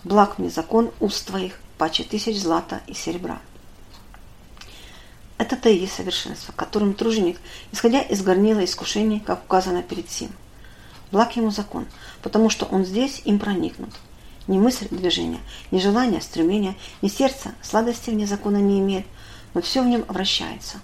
Благ 0.04 0.40
мне 0.40 0.50
закон 0.50 0.90
уст 1.00 1.28
твоих, 1.28 1.60
паче 1.78 2.04
тысяч 2.04 2.42
злата 2.42 2.82
и 2.88 2.96
серебра. 2.96 3.40
Это-то 5.38 5.70
и 5.70 5.78
есть 5.78 5.94
совершенство, 5.94 6.52
которым 6.52 6.96
труженик, 6.96 7.40
исходя 7.72 8.02
из 8.02 8.24
горнила 8.24 8.66
искушений, 8.66 9.20
как 9.20 9.44
указано 9.44 9.84
перед 9.84 10.10
сим. 10.10 10.32
Благ 11.12 11.36
ему 11.36 11.52
закон, 11.52 11.86
потому 12.24 12.50
что 12.50 12.66
он 12.66 12.84
здесь 12.84 13.22
им 13.26 13.38
проникнут. 13.38 13.94
Ни 14.48 14.58
мысль 14.58 14.88
движения, 14.90 15.42
ни 15.70 15.78
желание, 15.78 16.20
стремление, 16.20 16.76
ни 17.04 17.10
сердце 17.10 17.52
сладости 17.62 18.10
вне 18.10 18.26
закона 18.26 18.58
не 18.58 18.80
имеет, 18.80 19.06
но 19.54 19.62
все 19.62 19.84
в 19.84 19.86
нем 19.86 20.04
обращается. 20.08 20.80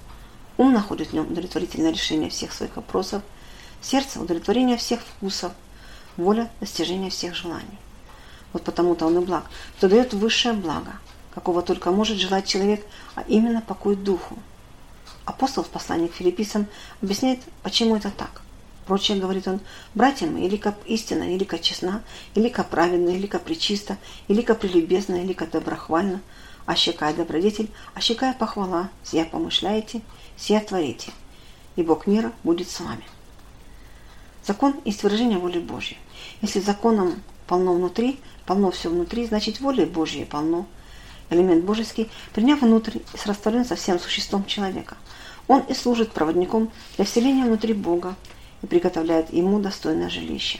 Ум 0.57 0.73
находит 0.73 1.07
в 1.07 1.13
нем 1.13 1.31
удовлетворительное 1.31 1.91
решение 1.91 2.29
всех 2.29 2.53
своих 2.53 2.75
вопросов, 2.75 3.23
сердце– 3.81 4.19
удовлетворение 4.21 4.77
всех 4.77 4.99
вкусов– 5.01 5.53
воля– 6.17 6.49
достижение 6.59 7.09
всех 7.09 7.35
желаний. 7.35 7.79
Вот 8.53 8.63
потому-то 8.63 9.05
он 9.05 9.17
и 9.17 9.25
благ, 9.25 9.45
что 9.77 9.87
дает 9.87 10.13
высшее 10.13 10.53
благо, 10.53 10.93
какого 11.33 11.61
только 11.61 11.91
может 11.91 12.17
желать 12.17 12.47
человек, 12.47 12.85
а 13.15 13.23
именно 13.27 13.61
покой 13.61 13.95
духу. 13.95 14.37
Апостол 15.25 15.63
в 15.63 15.69
послании 15.69 16.07
к 16.07 16.15
филиппийцам 16.15 16.67
объясняет, 17.01 17.39
почему 17.61 17.95
это 17.95 18.09
так. 18.09 18.41
Прочее, 18.85 19.19
говорит 19.19 19.47
он, 19.49 19.59
братья 19.93 20.27
мои, 20.27 20.47
илика 20.47 20.73
истина, 20.85 21.35
илика 21.35 21.59
честна, 21.59 22.03
илика 22.35 22.63
праведна, 22.63 23.09
илика 23.09 23.37
причиста, 23.37 23.97
илика 24.29 24.55
прелюбезна, 24.55 25.21
доброхвальна, 25.51 26.21
а 26.65 26.75
щекая 26.75 27.13
добродетель, 27.13 27.69
а 27.93 27.99
щекая 27.99 28.33
похвала, 28.33 28.89
сия 29.03 29.25
помышляете, 29.25 30.01
сия 30.37 30.61
творите, 30.61 31.11
и 31.75 31.83
Бог 31.83 32.07
мира 32.07 32.31
будет 32.43 32.69
с 32.69 32.79
вами. 32.79 33.03
Закон 34.47 34.75
есть 34.85 35.03
выражение 35.03 35.37
воли 35.37 35.59
Божьей. 35.59 35.97
Если 36.41 36.61
законом 36.61 37.21
полно 37.47 37.73
внутри, 37.73 38.17
полно 38.45 38.71
все 38.71 38.89
внутри, 38.89 39.25
значит 39.25 39.59
воли 39.59 39.83
Божьей 39.83 40.23
полно. 40.23 40.65
Элемент 41.29 41.65
божеский, 41.65 42.09
приняв 42.33 42.61
внутрь, 42.61 42.99
растворен 43.25 43.65
со 43.65 43.75
всем 43.75 43.99
существом 43.99 44.45
человека. 44.45 44.95
Он 45.49 45.61
и 45.61 45.73
служит 45.73 46.13
проводником 46.13 46.71
для 46.95 47.03
вселения 47.03 47.43
внутри 47.43 47.73
Бога 47.73 48.15
и 48.61 48.67
приготовляет 48.67 49.33
ему 49.33 49.59
достойное 49.59 50.09
жилище. 50.09 50.59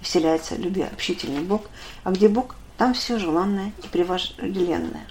И 0.00 0.04
вселяется 0.04 0.56
любя 0.56 0.88
общительный 0.92 1.42
Бог, 1.42 1.62
а 2.02 2.10
где 2.10 2.28
Бог, 2.28 2.56
там 2.76 2.92
все 2.92 3.20
желанное 3.20 3.72
и 3.84 3.86
превожделенное. 3.86 5.06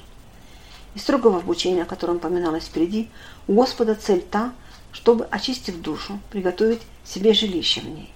Из 0.96 1.04
строгого 1.04 1.38
обучения, 1.38 1.84
о 1.84 1.86
котором 1.86 2.20
поминалось 2.20 2.66
впереди, 2.66 3.10
у 3.48 3.54
Господа 3.54 3.96
цель 3.96 4.22
та, 4.22 4.52
чтобы, 4.92 5.26
очистив 5.26 5.82
душу, 5.82 6.20
приготовить 6.30 6.82
себе 7.06 7.34
жилище 7.34 7.82
в 7.82 7.90
ней. 7.90 8.12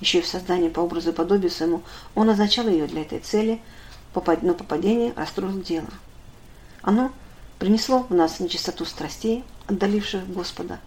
Еще 0.00 0.18
и 0.18 0.22
в 0.22 0.26
создании 0.26 0.68
по 0.68 0.80
образу 0.80 1.10
и 1.10 1.14
подобию 1.14 1.50
своему 1.50 1.82
он 2.14 2.26
назначал 2.26 2.68
ее 2.68 2.86
для 2.86 3.02
этой 3.02 3.20
цели, 3.20 3.60
но 4.14 4.54
попадение 4.54 5.12
расстроило 5.14 5.60
дело. 5.62 5.88
Оно 6.82 7.12
принесло 7.58 8.06
в 8.08 8.14
нас 8.14 8.40
нечистоту 8.40 8.86
страстей, 8.86 9.44
отдаливших 9.66 10.26
Господа. 10.32 10.80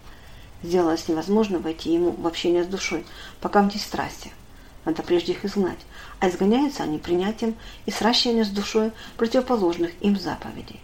Сделалось 0.62 1.08
невозможно 1.08 1.58
войти 1.58 1.92
ему 1.92 2.10
в 2.10 2.26
общение 2.26 2.64
с 2.64 2.66
душой, 2.66 3.06
пока 3.40 3.62
в 3.62 3.72
есть 3.72 3.86
страсти. 3.86 4.32
Надо 4.84 5.02
прежде 5.02 5.32
их 5.32 5.44
изгнать, 5.44 5.78
а 6.20 6.28
изгоняются 6.28 6.82
они 6.82 6.98
принятием 6.98 7.54
и 7.86 7.90
сращиванием 7.90 8.44
с 8.44 8.50
душой 8.50 8.92
противоположных 9.16 9.92
им 10.02 10.18
заповедей. 10.18 10.80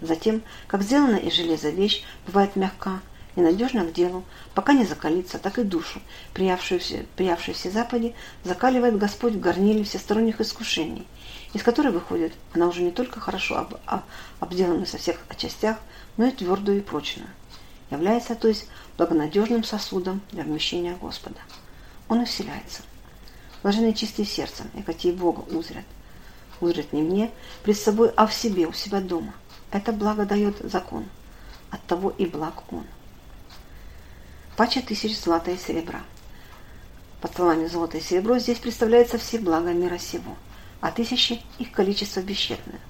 Затем, 0.00 0.42
как 0.66 0.82
сделана 0.82 1.16
из 1.16 1.34
железа 1.34 1.70
вещь, 1.70 2.02
бывает 2.26 2.56
мягка, 2.56 3.00
и 3.36 3.40
надежна 3.40 3.84
к 3.84 3.92
делу, 3.92 4.24
пока 4.54 4.72
не 4.72 4.84
закалится, 4.84 5.38
так 5.38 5.58
и 5.58 5.62
душу, 5.62 6.00
приявшуюся, 6.34 7.06
приявшуюся 7.16 7.70
Западе, 7.70 8.14
закаливает 8.44 8.98
Господь 8.98 9.34
в 9.34 9.40
горниле 9.40 9.84
всесторонних 9.84 10.40
искушений, 10.40 11.06
из 11.52 11.62
которой 11.62 11.92
выходит 11.92 12.32
она 12.52 12.66
уже 12.66 12.82
не 12.82 12.90
только 12.90 13.20
хорошо 13.20 13.58
об, 13.58 13.74
об, 13.86 14.02
обделанную 14.40 14.86
со 14.86 14.98
всех 14.98 15.18
частях, 15.36 15.78
но 16.16 16.26
и 16.26 16.30
твердую 16.30 16.78
и 16.78 16.82
прочную. 16.82 17.28
Является, 17.90 18.34
то 18.34 18.48
есть, 18.48 18.68
благонадежным 18.96 19.64
сосудом 19.64 20.20
для 20.30 20.44
вмещения 20.44 20.96
Господа. 21.00 21.40
Он 22.08 22.20
усиляется. 22.20 22.82
Блаженные 23.62 23.94
чистые 23.94 24.26
сердцем, 24.26 24.70
и 24.74 24.82
какие 24.82 25.12
Бога 25.12 25.40
узрят. 25.40 25.84
Узрят 26.60 26.92
не 26.92 27.02
мне, 27.02 27.30
пред 27.62 27.78
собой, 27.78 28.10
а 28.16 28.26
в 28.26 28.34
себе, 28.34 28.66
у 28.66 28.72
себя 28.72 29.00
дома. 29.00 29.34
Это 29.70 29.92
благо 29.92 30.24
дает 30.24 30.58
закон. 30.58 31.06
От 31.70 31.82
того 31.84 32.10
и 32.10 32.26
благ 32.26 32.62
он. 32.72 32.84
Пача 34.56 34.82
тысяч 34.82 35.18
злата 35.18 35.52
и 35.52 35.56
серебра. 35.56 36.02
Под 37.20 37.34
словами 37.34 37.66
золото 37.66 37.98
и 37.98 38.00
серебро 38.00 38.38
здесь 38.38 38.58
представляется 38.58 39.16
все 39.16 39.38
блага 39.38 39.72
мира 39.72 39.96
сего, 39.96 40.36
а 40.80 40.90
тысячи 40.90 41.40
их 41.58 41.72
количество 41.72 42.20
бесчетное. 42.20 42.80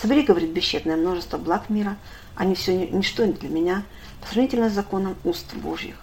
Собери, 0.00 0.22
говорит, 0.22 0.50
бесчетное 0.50 0.96
множество 0.96 1.38
благ 1.38 1.68
мира, 1.70 1.96
они 2.34 2.54
все 2.54 2.88
ничто 2.88 3.26
для 3.26 3.48
меня, 3.48 3.84
сравнительно 4.28 4.70
с 4.70 4.72
законом 4.72 5.16
уст 5.24 5.54
Божьих. 5.54 5.96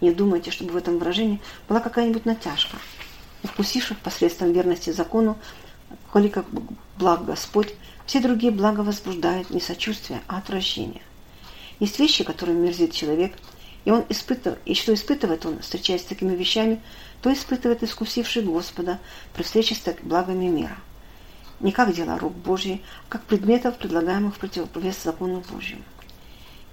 Не 0.00 0.12
думайте, 0.12 0.50
чтобы 0.50 0.72
в 0.72 0.76
этом 0.76 0.98
выражении 0.98 1.40
была 1.68 1.80
какая-нибудь 1.80 2.26
натяжка. 2.26 2.76
Вкусивших 3.42 3.98
посредством 3.98 4.52
верности 4.52 4.90
закону, 4.90 5.36
коли 6.12 6.28
как 6.28 6.46
благ 6.96 7.24
Господь, 7.24 7.74
все 8.06 8.20
другие 8.20 8.52
блага 8.52 8.80
возбуждают 8.80 9.50
не 9.50 9.60
сочувствие, 9.60 10.20
а 10.28 10.38
отвращение. 10.38 11.02
Есть 11.80 11.98
вещи, 11.98 12.22
которые 12.22 12.56
мерзит 12.56 12.92
человек– 12.92 13.34
и 13.84 13.90
он 13.90 14.04
испытывает, 14.08 14.60
и 14.64 14.74
что 14.74 14.94
испытывает 14.94 15.44
он, 15.44 15.60
встречаясь 15.60 16.02
с 16.02 16.06
такими 16.06 16.34
вещами, 16.34 16.80
то 17.20 17.32
испытывает 17.32 17.82
искусивший 17.82 18.42
Господа 18.42 18.98
при 19.34 19.42
встрече 19.42 19.74
с 19.74 19.80
так 19.80 20.02
благами 20.02 20.46
мира. 20.46 20.76
Не 21.60 21.70
как 21.70 21.94
дела 21.94 22.18
рук 22.18 22.34
Божьих, 22.34 22.80
а 23.08 23.12
как 23.12 23.22
предметов, 23.24 23.78
предлагаемых 23.78 24.34
в 24.34 24.38
противовес 24.38 25.02
закону 25.02 25.42
Божьему. 25.50 25.82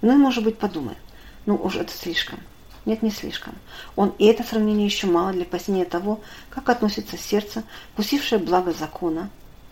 Ну 0.01 0.13
и, 0.13 0.17
может 0.17 0.43
быть, 0.43 0.57
подумает, 0.57 0.97
ну 1.45 1.55
уж 1.55 1.75
это 1.75 1.93
слишком. 1.93 2.39
Нет, 2.85 3.03
не 3.03 3.11
слишком. 3.11 3.53
Он 3.95 4.15
и 4.17 4.25
это 4.25 4.43
сравнение 4.43 4.85
еще 4.85 5.05
мало 5.05 5.33
для 5.33 5.45
пояснения 5.45 5.85
того, 5.85 6.19
как 6.49 6.67
относится 6.69 7.15
сердце, 7.15 7.63
вкусившее 7.93 8.39
благо 8.39 8.73
закона, 8.73 9.29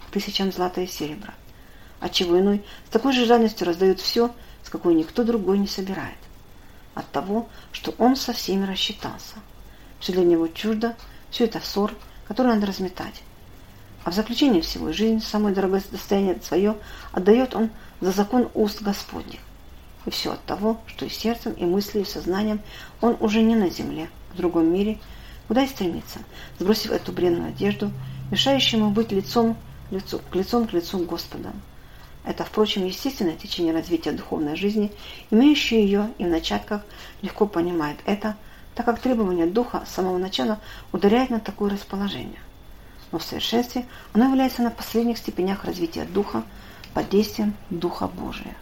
к 0.07 0.11
тысячам 0.11 0.51
злата 0.51 0.81
и 0.81 0.87
серебра. 0.87 1.33
Отчего 1.99 2.39
иной 2.39 2.63
с 2.87 2.91
такой 2.91 3.13
же 3.13 3.25
жадностью 3.25 3.65
раздает 3.65 3.99
все, 3.99 4.31
с 4.63 4.69
какой 4.69 4.93
никто 4.93 5.23
другой 5.23 5.57
не 5.57 5.67
собирает 5.67 6.17
от 6.99 7.11
того, 7.11 7.47
что 7.71 7.93
он 7.97 8.15
со 8.15 8.33
всеми 8.33 8.65
рассчитался, 8.65 9.35
что 9.99 10.13
для 10.13 10.23
него 10.23 10.47
чуждо 10.47 10.95
все 11.29 11.45
это 11.45 11.59
ссор, 11.59 11.93
который 12.27 12.53
надо 12.53 12.67
разметать. 12.67 13.23
А 14.03 14.11
в 14.11 14.13
заключение 14.13 14.61
всего 14.61 14.93
жизнь, 14.93 15.21
самое 15.21 15.53
дорогое 15.53 15.83
достояние 15.91 16.39
свое, 16.41 16.77
отдает 17.11 17.55
он 17.55 17.69
за 18.01 18.11
закон 18.11 18.49
уст 18.53 18.81
Господних. 18.81 19.39
И 20.05 20.09
все 20.09 20.31
от 20.33 20.43
того, 20.45 20.79
что 20.87 21.05
и 21.05 21.09
сердцем, 21.09 21.51
и 21.53 21.65
мыслью, 21.65 22.03
и 22.03 22.07
сознанием 22.07 22.61
он 23.01 23.17
уже 23.19 23.41
не 23.41 23.55
на 23.55 23.69
земле, 23.69 24.09
в 24.33 24.37
другом 24.37 24.71
мире, 24.71 24.99
куда 25.47 25.63
и 25.63 25.67
стремится, 25.67 26.19
сбросив 26.59 26.91
эту 26.91 27.11
бренную 27.11 27.49
одежду, 27.49 27.91
мешающую 28.31 28.79
ему 28.79 28.91
быть 28.91 29.11
лицом, 29.11 29.57
лицу, 29.91 30.21
лицом 30.33 30.67
к 30.67 30.73
лицу 30.73 30.99
Господа. 30.99 31.51
Это, 32.25 32.43
впрочем, 32.43 32.85
естественное 32.85 33.35
течение 33.35 33.73
развития 33.73 34.11
духовной 34.11 34.55
жизни, 34.55 34.91
имеющее 35.31 35.83
ее 35.83 36.09
и 36.17 36.25
в 36.25 36.27
начатках 36.27 36.81
легко 37.21 37.47
понимает 37.47 37.97
это, 38.05 38.35
так 38.75 38.85
как 38.85 38.99
требование 38.99 39.47
духа 39.47 39.83
с 39.87 39.95
самого 39.95 40.17
начала 40.17 40.59
ударяет 40.91 41.29
на 41.29 41.39
такое 41.39 41.71
расположение. 41.71 42.39
Но 43.11 43.19
в 43.19 43.23
совершенстве 43.23 43.85
оно 44.13 44.25
является 44.25 44.61
на 44.61 44.69
последних 44.69 45.17
степенях 45.17 45.65
развития 45.65 46.05
духа 46.05 46.43
под 46.93 47.09
действием 47.09 47.55
Духа 47.69 48.07
Божия. 48.07 48.55